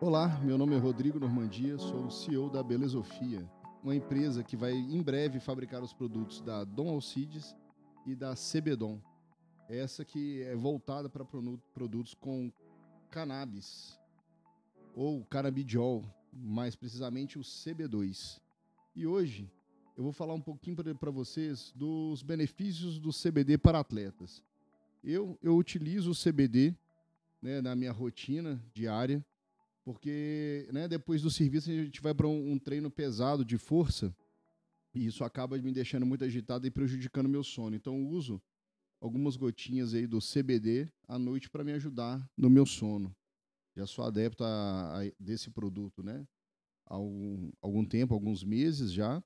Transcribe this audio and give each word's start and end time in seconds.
Olá, 0.00 0.38
meu 0.44 0.56
nome 0.56 0.76
é 0.76 0.78
Rodrigo 0.78 1.18
Normandia, 1.18 1.76
sou 1.76 2.06
o 2.06 2.10
CEO 2.10 2.48
da 2.48 2.62
Belezofia, 2.62 3.44
uma 3.82 3.96
empresa 3.96 4.44
que 4.44 4.56
vai 4.56 4.72
em 4.72 5.02
breve 5.02 5.40
fabricar 5.40 5.82
os 5.82 5.92
produtos 5.92 6.40
da 6.40 6.62
Dom 6.62 6.88
Alcides 6.88 7.56
e 8.06 8.14
da 8.14 8.36
Cebedon. 8.36 9.02
Essa 9.68 10.04
que 10.04 10.40
é 10.42 10.54
voltada 10.54 11.10
para 11.10 11.24
produtos 11.24 12.14
com 12.14 12.52
cannabis 13.10 13.98
ou 14.94 15.24
canabidiol, 15.24 16.04
mais 16.32 16.76
precisamente 16.76 17.36
o 17.36 17.42
CB2. 17.42 18.40
E 18.94 19.04
hoje 19.04 19.50
eu 19.96 20.04
vou 20.04 20.12
falar 20.12 20.34
um 20.34 20.40
pouquinho 20.40 20.76
para 20.76 21.10
vocês 21.10 21.72
dos 21.74 22.22
benefícios 22.22 23.00
do 23.00 23.10
CBD 23.10 23.58
para 23.58 23.80
atletas. 23.80 24.44
Eu, 25.02 25.36
eu 25.42 25.56
utilizo 25.56 26.12
o 26.12 26.14
CBD 26.14 26.72
né, 27.42 27.60
na 27.60 27.74
minha 27.74 27.90
rotina 27.90 28.62
diária, 28.72 29.26
porque 29.88 30.68
né, 30.70 30.86
depois 30.86 31.22
do 31.22 31.30
serviço 31.30 31.70
a 31.70 31.72
gente 31.72 32.02
vai 32.02 32.12
para 32.12 32.28
um, 32.28 32.52
um, 32.52 32.58
treino 32.58 32.90
pesado 32.90 33.42
de 33.42 33.56
força 33.56 34.14
e 34.94 35.06
isso 35.06 35.24
acaba 35.24 35.56
me 35.56 35.72
deixando 35.72 36.04
muito 36.04 36.22
agitado 36.22 36.66
e 36.66 36.70
prejudicando 36.70 37.26
meu 37.26 37.42
sono. 37.42 37.74
Então 37.74 37.96
eu 37.96 38.06
uso 38.06 38.38
algumas 39.00 39.34
gotinhas 39.34 39.94
aí 39.94 40.06
do 40.06 40.18
CBD 40.18 40.92
à 41.06 41.18
noite 41.18 41.48
para 41.48 41.64
me 41.64 41.72
ajudar 41.72 42.22
no 42.36 42.50
meu 42.50 42.66
sono. 42.66 43.16
Já 43.74 43.86
sou 43.86 44.04
adepto 44.04 44.44
a, 44.44 45.00
a 45.00 45.10
desse 45.18 45.50
produto, 45.50 46.02
né? 46.02 46.22
Há 46.84 46.96
algum, 46.96 47.50
algum 47.58 47.82
tempo, 47.82 48.12
alguns 48.12 48.44
meses 48.44 48.92
já. 48.92 49.24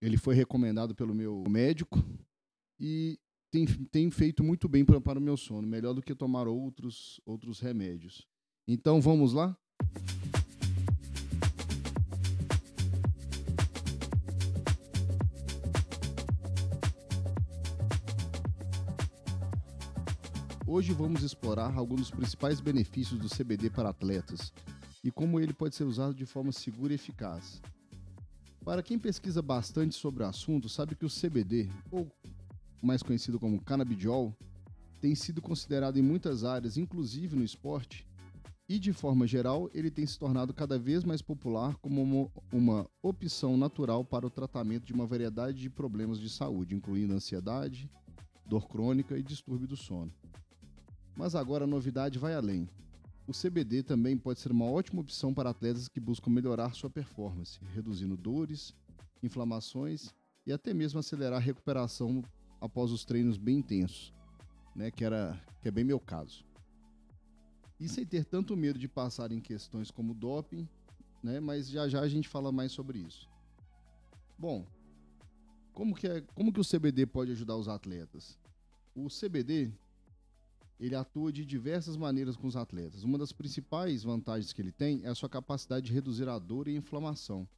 Ele 0.00 0.16
foi 0.16 0.36
recomendado 0.36 0.94
pelo 0.94 1.12
meu 1.12 1.42
médico 1.50 1.98
e 2.78 3.18
tem, 3.50 3.66
tem 3.66 4.10
feito 4.12 4.44
muito 4.44 4.68
bem 4.68 4.84
para, 4.84 5.18
o 5.18 5.22
meu 5.22 5.36
sono, 5.36 5.66
melhor 5.66 5.92
do 5.92 6.02
que 6.02 6.14
tomar 6.14 6.46
outros, 6.46 7.20
outros 7.26 7.58
remédios. 7.58 8.28
Então 8.68 9.00
vamos 9.00 9.32
lá? 9.32 9.58
Hoje 20.74 20.94
vamos 20.94 21.22
explorar 21.22 21.76
alguns 21.76 22.00
dos 22.00 22.10
principais 22.10 22.58
benefícios 22.58 23.20
do 23.20 23.28
CBD 23.28 23.68
para 23.68 23.90
atletas 23.90 24.52
e 25.04 25.10
como 25.10 25.38
ele 25.38 25.52
pode 25.52 25.74
ser 25.74 25.84
usado 25.84 26.14
de 26.14 26.24
forma 26.24 26.50
segura 26.50 26.92
e 26.92 26.94
eficaz. 26.94 27.60
Para 28.64 28.82
quem 28.82 28.98
pesquisa 28.98 29.42
bastante 29.42 29.94
sobre 29.94 30.22
o 30.22 30.26
assunto, 30.26 30.68
sabe 30.68 30.94
que 30.94 31.04
o 31.04 31.10
CBD, 31.10 31.68
ou 31.90 32.10
mais 32.80 33.02
conhecido 33.02 33.38
como 33.38 33.60
canabidiol, 33.60 34.34
tem 34.98 35.14
sido 35.14 35.42
considerado 35.42 35.98
em 35.98 36.02
muitas 36.02 36.42
áreas, 36.42 36.78
inclusive 36.78 37.36
no 37.36 37.44
esporte, 37.44 38.06
e 38.72 38.78
de 38.78 38.90
forma 38.90 39.26
geral, 39.26 39.68
ele 39.74 39.90
tem 39.90 40.06
se 40.06 40.18
tornado 40.18 40.54
cada 40.54 40.78
vez 40.78 41.04
mais 41.04 41.20
popular 41.20 41.76
como 41.76 42.32
uma, 42.50 42.88
opção 43.02 43.54
natural 43.54 44.02
para 44.02 44.26
o 44.26 44.30
tratamento 44.30 44.86
de 44.86 44.94
uma 44.94 45.06
variedade 45.06 45.60
de 45.60 45.68
problemas 45.68 46.18
de 46.18 46.30
saúde, 46.30 46.74
incluindo 46.74 47.12
ansiedade, 47.12 47.90
dor 48.46 48.66
crônica 48.66 49.18
e 49.18 49.22
distúrbio 49.22 49.68
do 49.68 49.76
sono. 49.76 50.10
Mas 51.14 51.34
agora 51.34 51.64
a 51.64 51.66
novidade 51.66 52.18
vai 52.18 52.34
além. 52.34 52.66
O 53.26 53.32
CBD 53.32 53.82
também 53.82 54.16
pode 54.16 54.40
ser 54.40 54.50
uma 54.50 54.64
ótima 54.64 55.02
opção 55.02 55.34
para 55.34 55.50
atletas 55.50 55.86
que 55.86 56.00
buscam 56.00 56.30
melhorar 56.30 56.72
sua 56.72 56.88
performance, 56.88 57.60
reduzindo 57.74 58.16
dores, 58.16 58.74
inflamações 59.22 60.14
e 60.46 60.52
até 60.52 60.72
mesmo 60.72 60.98
acelerar 60.98 61.36
a 61.36 61.44
recuperação 61.44 62.24
após 62.58 62.90
os 62.90 63.04
treinos 63.04 63.36
bem 63.36 63.58
intensos, 63.58 64.14
né, 64.74 64.90
que, 64.90 65.04
era, 65.04 65.38
que 65.60 65.68
é 65.68 65.70
bem 65.70 65.84
meu 65.84 66.00
caso. 66.00 66.42
E 67.78 67.88
sem 67.88 68.06
ter 68.06 68.24
tanto 68.24 68.56
medo 68.56 68.78
de 68.78 68.88
passar 68.88 69.32
em 69.32 69.40
questões 69.40 69.90
como 69.90 70.14
doping, 70.14 70.68
né, 71.22 71.40
mas 71.40 71.68
já 71.68 71.88
já 71.88 72.00
a 72.00 72.08
gente 72.08 72.28
fala 72.28 72.52
mais 72.52 72.72
sobre 72.72 72.98
isso. 72.98 73.28
Bom, 74.38 74.66
como 75.72 75.94
que, 75.94 76.06
é, 76.06 76.20
como 76.34 76.52
que 76.52 76.60
o 76.60 76.64
CBD 76.64 77.06
pode 77.06 77.32
ajudar 77.32 77.56
os 77.56 77.68
atletas? 77.68 78.38
O 78.94 79.08
CBD 79.08 79.72
ele 80.78 80.96
atua 80.96 81.32
de 81.32 81.44
diversas 81.44 81.96
maneiras 81.96 82.36
com 82.36 82.46
os 82.46 82.56
atletas. 82.56 83.04
Uma 83.04 83.16
das 83.16 83.32
principais 83.32 84.02
vantagens 84.02 84.52
que 84.52 84.60
ele 84.60 84.72
tem 84.72 85.00
é 85.04 85.08
a 85.08 85.14
sua 85.14 85.28
capacidade 85.28 85.86
de 85.86 85.92
reduzir 85.92 86.28
a 86.28 86.38
dor 86.38 86.66
e 86.66 86.72
a 86.72 86.78
inflamação. 86.78 87.48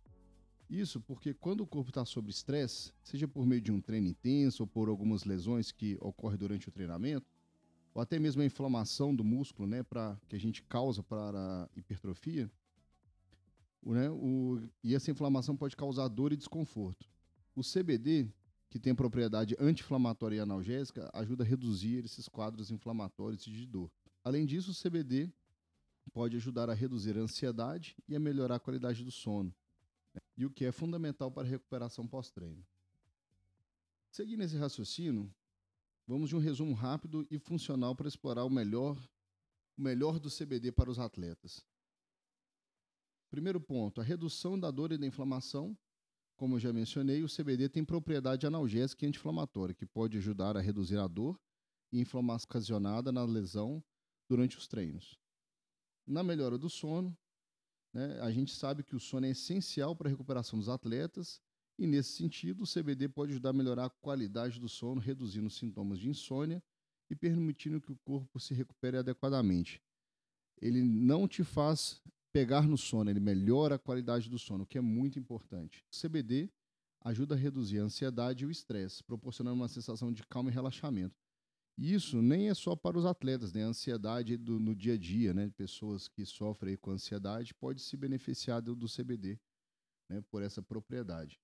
Isso 0.69 1.00
porque 1.00 1.32
quando 1.32 1.62
o 1.62 1.66
corpo 1.66 1.91
está 1.91 2.04
sob 2.04 2.31
estresse, 2.31 2.92
seja 3.02 3.26
por 3.26 3.46
meio 3.46 3.60
de 3.60 3.72
um 3.72 3.81
treino 3.81 4.08
intenso 4.08 4.62
ou 4.62 4.66
por 4.66 4.88
algumas 4.88 5.25
lesões 5.25 5.72
que 5.72 5.96
ocorrem 6.00 6.38
durante 6.38 6.69
o 6.69 6.72
treinamento, 6.72 7.26
ou 7.94 8.03
até 8.03 8.19
mesmo 8.19 8.43
a 8.43 8.44
inflamação 8.44 9.15
do 9.15 9.25
músculo, 9.25 9.69
né, 9.69 9.82
para 9.82 10.19
que 10.28 10.37
a 10.37 10.41
gente 10.41 10.62
causa 10.62 11.03
para 11.03 11.65
a 11.65 11.69
hipertrofia, 11.77 12.50
né, 13.82 14.10
o, 14.10 14.60
e 14.82 14.94
essa 14.94 15.10
inflamação 15.10 15.56
pode 15.56 15.77
causar 15.77 16.09
dor 16.09 16.32
e 16.32 16.37
desconforto. 16.37 17.09
O 17.55 17.62
CBD 17.62 18.28
que 18.75 18.78
tem 18.81 18.93
propriedade 18.93 19.55
anti-inflamatória 19.60 20.34
e 20.34 20.41
analgésica, 20.41 21.09
ajuda 21.15 21.44
a 21.44 21.47
reduzir 21.47 22.05
esses 22.05 22.28
quadros 22.28 22.72
inflamatórios 22.72 23.47
e 23.47 23.50
de 23.53 23.65
dor. 23.69 23.88
Além 24.25 24.44
disso, 24.44 24.72
o 24.72 24.75
CBD 24.75 25.32
pode 26.12 26.37
ajudar 26.37 26.69
a 26.69 26.75
reduzir 26.75 27.16
a 27.16 27.21
ansiedade 27.21 27.97
e 28.09 28.16
a 28.16 28.19
melhorar 28.19 28.56
a 28.56 28.59
qualidade 28.59 29.05
do 29.05 29.12
sono, 29.12 29.55
né? 30.12 30.21
e 30.37 30.44
o 30.44 30.50
que 30.50 30.65
é 30.65 30.72
fundamental 30.72 31.31
para 31.31 31.47
a 31.47 31.50
recuperação 31.50 32.05
pós-treino. 32.05 32.66
Seguindo 34.11 34.43
esse 34.43 34.56
raciocínio, 34.56 35.32
vamos 36.06 36.28
de 36.28 36.37
um 36.37 36.41
resumo 36.41 36.75
rápido 36.75 37.26
e 37.31 37.38
funcional 37.38 37.94
para 37.94 38.09
explorar 38.09 38.44
o 38.44 38.50
melhor, 38.50 38.97
o 39.76 39.82
melhor 39.82 40.19
do 40.19 40.31
CBD 40.31 40.72
para 40.72 40.91
os 40.91 40.98
atletas. 40.98 41.65
Primeiro 43.31 43.60
ponto, 43.60 44.00
a 44.00 44.04
redução 44.04 44.59
da 44.59 44.70
dor 44.70 44.93
e 44.93 44.98
da 44.98 45.06
inflamação 45.06 45.76
como 46.37 46.56
eu 46.56 46.60
já 46.60 46.72
mencionei, 46.72 47.22
o 47.22 47.28
CBD 47.28 47.69
tem 47.69 47.84
propriedade 47.84 48.47
analgésica 48.47 49.04
e 49.04 49.09
anti-inflamatória, 49.09 49.75
que 49.75 49.87
pode 49.87 50.19
ajudar 50.19 50.56
a 50.56 50.60
reduzir 50.60 50.98
a 50.98 51.06
dor 51.06 51.41
e 51.93 52.00
inflamação 52.00 52.47
ocasionada 52.47 53.12
na 53.12 53.25
lesão 53.25 53.82
durante 54.28 54.59
os 54.59 54.66
treinos. 54.66 55.19
Na 56.06 56.22
melhora 56.22 56.59
do 56.59 56.69
sono, 56.69 57.16
né, 57.93 58.20
a 58.20 58.31
gente 58.32 58.53
sabe 58.53 58.82
que 58.82 58.97
o 58.97 59.00
sono 59.00 59.26
é 59.26 59.31
essencial 59.31 59.94
para 59.94 60.09
a 60.09 60.10
recuperação 60.10 60.59
dos 60.59 60.69
atletas, 60.69 61.41
e 61.78 61.86
nesse 61.86 62.12
sentido, 62.12 62.62
o 62.62 62.66
CBD 62.66 63.08
pode 63.08 63.32
ajudar 63.32 63.50
a 63.50 63.52
melhorar 63.54 63.86
a 63.86 63.90
qualidade 63.90 64.60
do 64.60 64.68
sono, 64.68 65.00
reduzindo 65.00 65.46
os 65.46 65.56
sintomas 65.56 65.98
de 65.98 66.08
insônia 66.08 66.62
e 67.10 67.16
permitindo 67.16 67.80
que 67.80 67.92
o 67.92 67.98
corpo 68.04 68.38
se 68.38 68.54
recupere 68.54 68.96
adequadamente. 68.96 69.82
Ele 70.60 70.82
não 70.82 71.26
te 71.26 71.42
faz 71.42 72.00
pegar 72.32 72.66
no 72.66 72.78
sono, 72.78 73.10
ele 73.10 73.20
melhora 73.20 73.74
a 73.74 73.78
qualidade 73.78 74.28
do 74.30 74.38
sono, 74.38 74.64
o 74.64 74.66
que 74.66 74.78
é 74.78 74.80
muito 74.80 75.18
importante. 75.18 75.84
O 75.92 76.00
CBD 76.00 76.50
ajuda 77.00 77.34
a 77.34 77.38
reduzir 77.38 77.80
a 77.80 77.84
ansiedade 77.84 78.44
e 78.44 78.46
o 78.46 78.50
estresse, 78.50 79.04
proporcionando 79.04 79.56
uma 79.56 79.68
sensação 79.68 80.12
de 80.12 80.24
calma 80.26 80.50
e 80.50 80.52
relaxamento. 80.52 81.14
E 81.76 81.92
isso 81.92 82.22
nem 82.22 82.48
é 82.48 82.54
só 82.54 82.76
para 82.76 82.96
os 82.96 83.04
atletas, 83.04 83.52
né? 83.52 83.64
A 83.64 83.68
ansiedade 83.68 84.36
do, 84.36 84.60
no 84.60 84.74
dia 84.74 84.94
a 84.94 84.96
dia, 84.96 85.34
né? 85.34 85.50
Pessoas 85.56 86.06
que 86.08 86.24
sofrem 86.24 86.76
com 86.76 86.92
ansiedade 86.92 87.52
pode 87.52 87.82
se 87.82 87.96
beneficiar 87.96 88.62
do, 88.62 88.76
do 88.76 88.86
CBD, 88.86 89.38
né? 90.08 90.22
Por 90.30 90.42
essa 90.42 90.62
propriedade. 90.62 91.38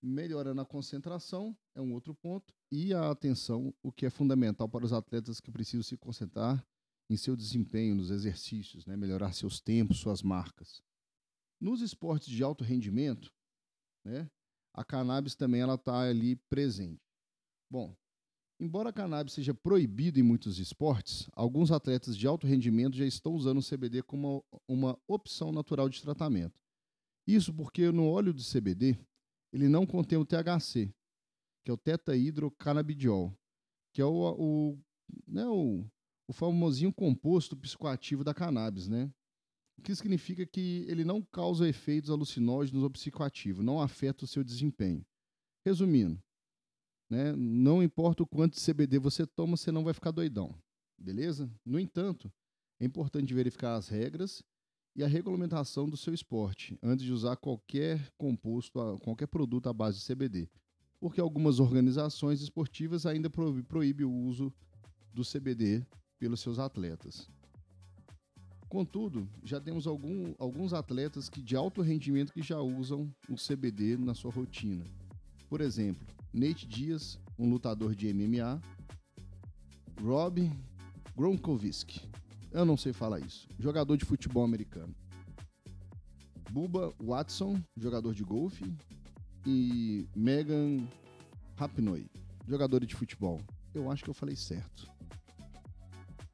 Melhorando 0.00 0.60
a 0.60 0.66
concentração 0.66 1.56
é 1.74 1.80
um 1.80 1.92
outro 1.92 2.14
ponto 2.14 2.54
e 2.70 2.94
a 2.94 3.10
atenção, 3.10 3.74
o 3.82 3.90
que 3.90 4.06
é 4.06 4.10
fundamental 4.10 4.68
para 4.68 4.84
os 4.84 4.92
atletas 4.92 5.40
que 5.40 5.50
precisam 5.50 5.82
se 5.82 5.96
concentrar 5.96 6.64
em 7.10 7.16
seu 7.16 7.34
desempenho 7.34 7.94
nos 7.94 8.10
exercícios, 8.10 8.86
né? 8.86 8.96
melhorar 8.96 9.32
seus 9.32 9.60
tempos, 9.60 9.98
suas 9.98 10.22
marcas. 10.22 10.82
Nos 11.60 11.80
esportes 11.80 12.28
de 12.28 12.42
alto 12.42 12.62
rendimento, 12.62 13.32
né? 14.04 14.30
a 14.74 14.84
cannabis 14.84 15.34
também 15.34 15.60
ela 15.60 15.74
está 15.74 16.02
ali 16.02 16.36
presente. 16.48 17.02
Bom, 17.68 17.96
embora 18.60 18.90
a 18.90 18.92
cannabis 18.92 19.34
seja 19.34 19.52
proibida 19.52 20.20
em 20.20 20.22
muitos 20.22 20.58
esportes, 20.58 21.28
alguns 21.32 21.72
atletas 21.72 22.16
de 22.16 22.26
alto 22.26 22.46
rendimento 22.46 22.96
já 22.96 23.06
estão 23.06 23.34
usando 23.34 23.58
o 23.58 23.66
CBD 23.68 24.02
como 24.02 24.44
uma, 24.68 24.90
uma 24.92 24.98
opção 25.08 25.50
natural 25.50 25.88
de 25.88 26.00
tratamento. 26.00 26.60
Isso 27.26 27.52
porque 27.52 27.90
no 27.90 28.06
óleo 28.06 28.32
de 28.32 28.44
CBD 28.44 28.98
ele 29.52 29.68
não 29.68 29.86
contém 29.86 30.18
o 30.18 30.24
THC, 30.24 30.92
que 31.64 31.70
é 31.70 31.72
o 31.72 31.76
tetahidrocannabidiol, 31.76 33.36
que 33.92 34.00
é 34.00 34.04
o, 34.04 34.34
o, 34.38 34.78
né, 35.26 35.46
o 35.46 35.84
o 36.28 36.32
famosinho 36.32 36.92
composto 36.92 37.56
psicoativo 37.56 38.22
da 38.22 38.34
cannabis, 38.34 38.86
né? 38.86 39.10
O 39.78 39.82
que 39.82 39.94
significa 39.94 40.44
que 40.44 40.84
ele 40.86 41.04
não 41.04 41.22
causa 41.22 41.68
efeitos 41.68 42.10
alucinógenos 42.10 42.82
ou 42.82 42.90
psicoativos, 42.90 43.64
não 43.64 43.80
afeta 43.80 44.24
o 44.24 44.28
seu 44.28 44.44
desempenho. 44.44 45.04
Resumindo, 45.64 46.22
né, 47.08 47.32
não 47.32 47.82
importa 47.82 48.22
o 48.22 48.26
quanto 48.26 48.54
de 48.54 48.64
CBD 48.64 48.98
você 48.98 49.26
toma, 49.26 49.56
você 49.56 49.72
não 49.72 49.84
vai 49.84 49.94
ficar 49.94 50.10
doidão, 50.10 50.54
beleza? 50.98 51.50
No 51.64 51.78
entanto, 51.78 52.30
é 52.78 52.84
importante 52.84 53.32
verificar 53.32 53.76
as 53.76 53.88
regras 53.88 54.42
e 54.98 55.04
a 55.04 55.06
regulamentação 55.06 55.88
do 55.88 55.96
seu 55.96 56.12
esporte 56.12 56.76
antes 56.82 57.06
de 57.06 57.12
usar 57.12 57.36
qualquer 57.36 58.10
composto, 58.18 58.98
qualquer 58.98 59.28
produto 59.28 59.68
à 59.68 59.72
base 59.72 60.00
de 60.00 60.04
CBD, 60.04 60.48
porque 60.98 61.20
algumas 61.20 61.60
organizações 61.60 62.42
esportivas 62.42 63.06
ainda 63.06 63.30
proíbem 63.30 64.04
o 64.04 64.12
uso 64.12 64.52
do 65.14 65.22
CBD 65.22 65.86
pelos 66.18 66.40
seus 66.40 66.58
atletas. 66.58 67.30
Contudo, 68.68 69.28
já 69.44 69.60
temos 69.60 69.86
algum, 69.86 70.34
alguns 70.36 70.72
atletas 70.72 71.28
que 71.28 71.40
de 71.40 71.54
alto 71.54 71.80
rendimento 71.80 72.32
que 72.32 72.42
já 72.42 72.60
usam 72.60 73.08
o 73.30 73.36
CBD 73.36 73.96
na 73.96 74.14
sua 74.14 74.32
rotina. 74.32 74.84
Por 75.48 75.60
exemplo, 75.60 76.04
Nate 76.32 76.66
Dias, 76.66 77.20
um 77.38 77.48
lutador 77.48 77.94
de 77.94 78.12
MMA, 78.12 78.60
Rob 80.02 80.50
Gronkowski, 81.16 82.00
eu 82.52 82.64
não 82.64 82.76
sei 82.76 82.92
falar 82.92 83.20
isso, 83.20 83.48
jogador 83.58 83.96
de 83.96 84.04
futebol 84.04 84.44
americano. 84.44 84.94
Bubba 86.50 86.94
Watson, 86.98 87.62
jogador 87.76 88.14
de 88.14 88.24
golfe, 88.24 88.64
e 89.46 90.06
Megan 90.14 90.86
Rapinoe, 91.56 92.10
jogadora 92.46 92.86
de 92.86 92.94
futebol. 92.94 93.40
Eu 93.74 93.90
acho 93.90 94.02
que 94.02 94.10
eu 94.10 94.14
falei 94.14 94.36
certo. 94.36 94.90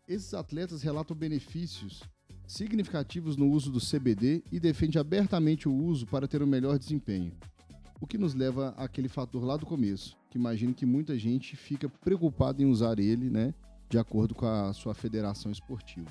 Esses 0.07 0.35
atletas 0.35 0.83
relatam 0.83 1.17
benefícios 1.17 2.03
significativos 2.47 3.37
no 3.37 3.51
uso 3.51 3.71
do 3.71 3.81
CBD 3.81 4.43
e 4.53 4.61
defendem 4.61 5.01
abertamente 5.01 5.69
o 5.69 5.75
uso 5.75 6.07
para 6.07 6.29
ter 6.29 6.43
um 6.43 6.47
melhor 6.47 6.79
desempenho. 6.79 7.33
O 8.01 8.07
que 8.07 8.19
nos 8.19 8.35
leva 8.35 8.75
àquele 8.77 9.09
fator 9.09 9.43
lá 9.43 9.57
do 9.57 9.65
começo, 9.65 10.17
que 10.31 10.37
imagino 10.37 10.75
que 10.75 10.85
muita 10.85 11.19
gente 11.19 11.57
fica 11.57 11.89
preocupada 11.89 12.63
em 12.63 12.67
usar 12.67 12.99
ele, 12.99 13.31
né, 13.31 13.55
de 13.95 13.99
acordo 13.99 14.35
com 14.35 14.45
a 14.45 14.73
sua 14.73 14.93
federação 14.93 15.53
esportiva. 15.53 16.11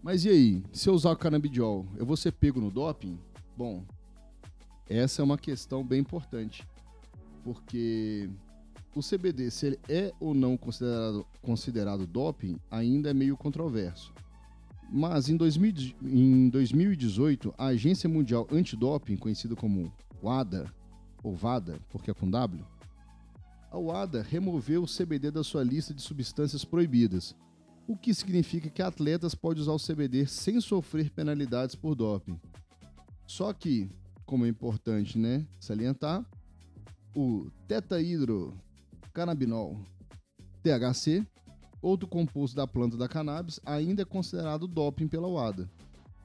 Mas 0.00 0.24
e 0.24 0.28
aí, 0.28 0.62
se 0.72 0.88
eu 0.88 0.94
usar 0.94 1.10
o 1.10 1.16
canabidiol, 1.16 1.84
eu 1.96 2.06
vou 2.06 2.16
ser 2.16 2.30
pego 2.30 2.60
no 2.60 2.70
doping? 2.70 3.18
Bom, 3.56 3.84
essa 4.88 5.20
é 5.20 5.24
uma 5.24 5.36
questão 5.36 5.84
bem 5.84 5.98
importante, 5.98 6.64
porque 7.42 8.30
o 8.94 9.00
CBD, 9.00 9.50
se 9.50 9.66
ele 9.66 9.80
é 9.88 10.12
ou 10.20 10.34
não 10.34 10.56
considerado, 10.56 11.26
considerado 11.42 12.06
doping, 12.06 12.60
ainda 12.70 13.10
é 13.10 13.14
meio 13.14 13.36
controverso. 13.36 14.14
Mas 14.88 15.28
em, 15.28 15.36
2000, 15.36 15.96
em 16.00 16.48
2018, 16.48 17.52
a 17.58 17.66
Agência 17.66 18.08
Mundial 18.08 18.46
Antidoping, 18.52 19.16
conhecida 19.16 19.56
como 19.56 19.92
WADA, 20.22 20.72
ou 21.24 21.34
VADA, 21.34 21.80
porque 21.90 22.08
é 22.08 22.14
com 22.14 22.30
W, 22.30 22.64
a 23.72 23.78
WADA 23.78 24.22
removeu 24.22 24.82
o 24.82 24.86
CBD 24.86 25.30
da 25.30 25.42
sua 25.42 25.64
lista 25.64 25.94
de 25.94 26.02
substâncias 26.02 26.62
proibidas, 26.62 27.34
o 27.88 27.96
que 27.96 28.12
significa 28.12 28.68
que 28.68 28.82
atletas 28.82 29.34
podem 29.34 29.62
usar 29.62 29.72
o 29.72 29.78
CBD 29.78 30.26
sem 30.26 30.60
sofrer 30.60 31.08
penalidades 31.10 31.74
por 31.74 31.94
doping. 31.94 32.38
Só 33.26 33.50
que 33.54 33.90
como 34.26 34.44
é 34.44 34.48
importante 34.48 35.16
né, 35.18 35.46
salientar, 35.58 36.22
o 37.16 37.50
tetahidrocannabinol, 37.66 39.80
THC, 40.62 41.26
outro 41.80 42.06
composto 42.06 42.54
da 42.54 42.66
planta 42.66 42.98
da 42.98 43.08
cannabis, 43.08 43.58
ainda 43.64 44.02
é 44.02 44.04
considerado 44.04 44.68
doping 44.68 45.08
pela 45.08 45.28
UADA 45.28 45.66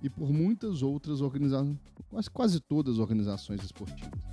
e 0.03 0.09
por 0.09 0.33
muitas 0.33 0.81
outras 0.81 1.21
organizações, 1.21 1.77
quase, 2.09 2.29
quase 2.29 2.59
todas 2.59 2.95
as 2.95 2.99
organizações 2.99 3.63
esportivas. 3.63 4.26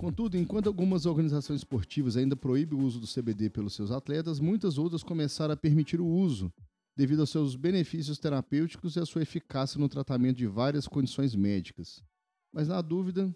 Contudo, 0.00 0.38
enquanto 0.38 0.66
algumas 0.66 1.04
organizações 1.04 1.60
esportivas 1.60 2.16
ainda 2.16 2.34
proíbem 2.34 2.78
o 2.78 2.82
uso 2.82 2.98
do 2.98 3.06
CBD 3.06 3.50
pelos 3.50 3.74
seus 3.74 3.90
atletas, 3.90 4.40
muitas 4.40 4.78
outras 4.78 5.02
começaram 5.02 5.52
a 5.52 5.56
permitir 5.58 6.00
o 6.00 6.06
uso, 6.06 6.50
devido 6.96 7.20
aos 7.20 7.28
seus 7.28 7.54
benefícios 7.54 8.18
terapêuticos 8.18 8.96
e 8.96 8.98
à 8.98 9.04
sua 9.04 9.20
eficácia 9.20 9.78
no 9.78 9.90
tratamento 9.90 10.38
de 10.38 10.46
várias 10.46 10.88
condições 10.88 11.36
médicas. 11.36 12.02
Mas, 12.50 12.66
na 12.66 12.80
dúvida, 12.80 13.30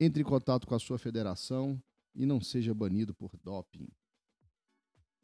entre 0.00 0.20
em 0.20 0.24
contato 0.24 0.66
com 0.66 0.74
a 0.74 0.80
sua 0.80 0.98
federação 0.98 1.80
e 2.12 2.26
não 2.26 2.40
seja 2.40 2.74
banido 2.74 3.14
por 3.14 3.30
doping. 3.44 3.86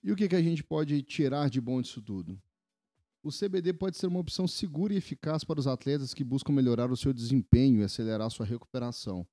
E 0.05 0.13
o 0.13 0.17
que, 0.17 0.29
que 0.29 0.37
a 0.37 0.43
gente 0.43 0.63
pode 0.63 1.03
tirar 1.03 1.51
de 1.51 1.61
bom 1.61 1.83
disso 1.83 2.01
tudo? 2.01 2.41
O 3.25 3.31
CBD 3.33 3.73
pode 3.73 3.97
ser 3.97 4.07
uma 4.07 4.21
opção 4.21 4.47
segura 4.47 4.95
e 4.95 4.99
eficaz 4.99 5.43
para 5.43 5.59
os 5.59 5.67
atletas 5.67 6.15
que 6.15 6.23
buscam 6.23 6.53
melhorar 6.53 6.93
o 6.93 6.97
seu 6.97 7.13
desempenho 7.13 7.81
e 7.81 7.83
acelerar 7.83 8.31
sua 8.31 8.47
recuperação 8.47 9.27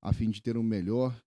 a 0.00 0.12
fim 0.12 0.30
de 0.30 0.42
ter 0.42 0.56
um 0.56 0.62
melhor, 0.62 1.20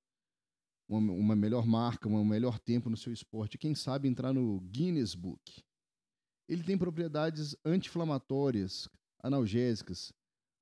uma, 0.87 1.13
uma 1.13 1.35
melhor 1.35 1.65
marca, 1.65 2.07
um 2.07 2.25
melhor 2.25 2.59
tempo 2.59 2.89
no 2.89 2.97
seu 2.97 3.11
esporte. 3.11 3.57
Quem 3.57 3.75
sabe 3.75 4.07
entrar 4.07 4.33
no 4.33 4.59
Guinness 4.61 5.15
Book. 5.15 5.63
Ele 6.47 6.63
tem 6.63 6.77
propriedades 6.77 7.55
anti-inflamatórias, 7.63 8.89
analgésicas, 9.23 10.11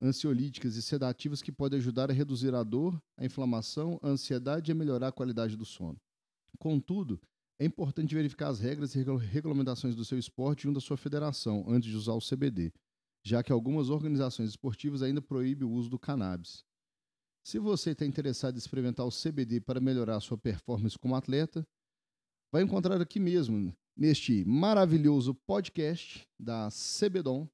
ansiolíticas 0.02 0.76
e 0.76 0.82
sedativas 0.82 1.42
que 1.42 1.52
podem 1.52 1.80
ajudar 1.80 2.10
a 2.10 2.14
reduzir 2.14 2.54
a 2.54 2.64
dor, 2.64 3.02
a 3.18 3.26
inflamação, 3.26 4.00
a 4.02 4.08
ansiedade 4.08 4.70
e 4.70 4.74
a 4.74 4.76
melhorar 4.76 5.08
a 5.08 5.12
qualidade 5.12 5.58
do 5.58 5.66
sono. 5.66 6.00
Contudo, 6.58 7.20
é 7.60 7.66
importante 7.66 8.16
verificar 8.16 8.48
as 8.48 8.60
regras 8.60 8.96
e 8.96 9.04
regulamentações 9.04 9.96
do 9.96 10.06
seu 10.06 10.18
esporte 10.18 10.64
junto 10.64 10.78
à 10.78 10.82
sua 10.82 10.96
federação 10.96 11.66
antes 11.68 11.90
de 11.90 11.96
usar 11.96 12.14
o 12.14 12.22
CBD, 12.22 12.72
já 13.24 13.44
que 13.44 13.52
algumas 13.52 13.90
organizações 13.90 14.50
esportivas 14.50 15.02
ainda 15.02 15.22
proíbem 15.22 15.68
o 15.68 15.72
uso 15.72 15.90
do 15.90 16.00
cannabis. 16.00 16.64
Se 17.44 17.58
você 17.58 17.92
está 17.92 18.06
interessado 18.06 18.56
em 18.56 18.58
experimentar 18.58 19.06
o 19.06 19.12
CBD 19.12 19.62
para 19.62 19.80
melhorar 19.80 20.20
sua 20.20 20.38
performance 20.38 20.98
como 20.98 21.16
atleta, 21.16 21.68
vai 22.52 22.64
encontrar 22.64 23.02
aqui 23.02 23.20
mesmo, 23.20 23.76
neste 23.96 24.46
maravilhoso 24.46 25.34
podcast 25.34 26.28
da 26.40 26.70
CBDOM, 26.70 27.48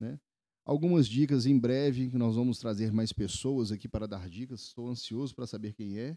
né? 0.00 0.18
Algumas 0.64 1.08
dicas 1.08 1.44
em 1.44 1.58
breve, 1.58 2.08
que 2.08 2.16
nós 2.16 2.36
vamos 2.36 2.58
trazer 2.58 2.92
mais 2.92 3.12
pessoas 3.12 3.72
aqui 3.72 3.88
para 3.88 4.06
dar 4.06 4.28
dicas. 4.28 4.60
Estou 4.60 4.88
ansioso 4.88 5.34
para 5.34 5.46
saber 5.46 5.72
quem 5.72 5.98
é, 5.98 6.16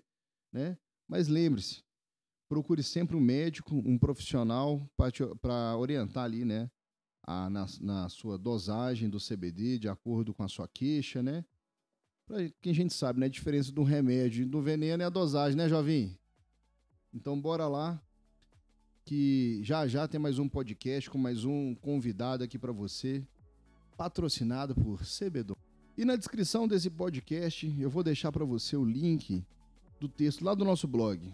né? 0.53 0.77
Mas 1.07 1.27
lembre-se, 1.27 1.83
procure 2.47 2.83
sempre 2.83 3.15
um 3.15 3.21
médico, 3.21 3.75
um 3.75 3.97
profissional 3.97 4.87
para 5.41 5.75
orientar 5.77 6.25
ali, 6.25 6.45
né? 6.45 6.69
A, 7.23 7.49
na, 7.49 7.65
na 7.81 8.09
sua 8.09 8.37
dosagem 8.37 9.09
do 9.09 9.17
CBD, 9.17 9.79
de 9.79 9.89
acordo 9.89 10.31
com 10.31 10.43
a 10.43 10.47
sua 10.47 10.67
queixa, 10.67 11.23
né? 11.23 11.43
Pra 12.25 12.37
quem 12.59 12.71
a 12.71 12.75
gente 12.75 12.93
sabe, 12.93 13.19
né? 13.19 13.27
A 13.27 13.29
diferença 13.29 13.71
do 13.71 13.83
remédio 13.83 14.43
e 14.43 14.45
do 14.45 14.59
veneno 14.59 15.03
é 15.03 15.05
a 15.05 15.09
dosagem, 15.09 15.55
né, 15.55 15.69
Jovinho? 15.69 16.17
Então, 17.13 17.39
bora 17.39 17.67
lá. 17.67 18.01
Que 19.03 19.59
já 19.63 19.87
já 19.87 20.07
tem 20.07 20.19
mais 20.19 20.39
um 20.39 20.49
podcast 20.49 21.11
com 21.11 21.19
mais 21.19 21.45
um 21.45 21.75
convidado 21.75 22.43
aqui 22.43 22.57
para 22.57 22.71
você, 22.71 23.23
patrocinado 23.95 24.73
por 24.73 25.01
CBDO. 25.01 25.55
E 25.95 26.03
na 26.03 26.15
descrição 26.15 26.67
desse 26.67 26.89
podcast 26.89 27.71
eu 27.79 27.87
vou 27.87 28.01
deixar 28.01 28.31
para 28.31 28.43
você 28.43 28.75
o 28.75 28.83
link 28.83 29.45
do 29.99 30.09
texto 30.09 30.43
lá 30.43 30.55
do 30.55 30.65
nosso 30.65 30.87
blog. 30.87 31.31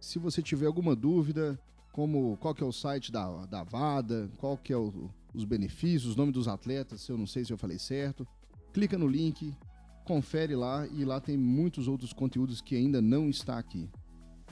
Se 0.00 0.18
você 0.18 0.42
tiver 0.42 0.66
alguma 0.66 0.96
dúvida, 0.96 1.56
como 1.92 2.36
qual 2.38 2.56
que 2.56 2.64
é 2.64 2.66
o 2.66 2.72
site 2.72 3.12
da, 3.12 3.46
da 3.46 3.62
VADA, 3.62 4.28
qual 4.36 4.58
que 4.58 4.72
é 4.72 4.76
o, 4.76 5.08
os 5.32 5.44
benefícios, 5.44 6.14
o 6.14 6.18
nome 6.18 6.32
dos 6.32 6.48
atletas, 6.48 7.02
se 7.02 7.12
eu 7.12 7.16
não 7.16 7.26
sei 7.26 7.44
se 7.44 7.52
eu 7.52 7.58
falei 7.58 7.78
certo, 7.78 8.26
clica 8.72 8.98
no 8.98 9.06
link, 9.06 9.56
confere 10.04 10.54
lá 10.54 10.86
e 10.86 11.04
lá 11.04 11.20
tem 11.20 11.36
muitos 11.36 11.88
outros 11.88 12.12
conteúdos 12.12 12.60
que 12.60 12.76
ainda 12.76 13.00
não 13.00 13.28
está 13.28 13.58
aqui. 13.58 13.88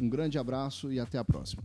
Um 0.01 0.09
grande 0.09 0.39
abraço 0.39 0.93
e 0.93 1.01
até 1.01 1.19
a 1.19 1.25
próxima. 1.25 1.63